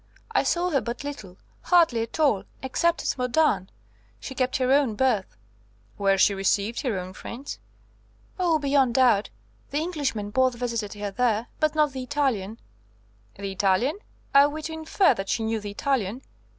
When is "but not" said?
11.59-11.91